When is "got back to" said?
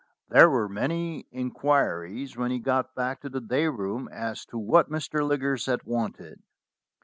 2.57-3.29